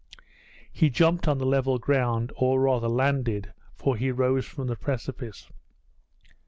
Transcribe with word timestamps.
He 0.71 0.89
jumped 0.89 1.27
on 1.27 1.37
the 1.37 1.45
level 1.45 1.77
ground, 1.77 2.31
or 2.35 2.59
rather 2.59 2.87
landed, 2.89 3.53
for 3.75 3.95
he 3.95 4.09
rose 4.09 4.47
from 4.47 4.65
the 4.65 4.75
precipice. 4.75 5.47